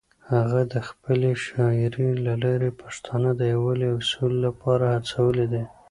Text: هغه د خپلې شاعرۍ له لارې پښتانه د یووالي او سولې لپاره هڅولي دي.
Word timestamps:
هغه 0.31 0.61
د 0.73 0.75
خپلې 0.87 1.31
شاعرۍ 1.45 2.09
له 2.25 2.33
لارې 2.43 2.69
پښتانه 2.81 3.29
د 3.35 3.41
یووالي 3.53 3.87
او 3.93 3.99
سولې 4.11 4.39
لپاره 4.47 4.85
هڅولي 4.95 5.45
دي. 5.53 5.63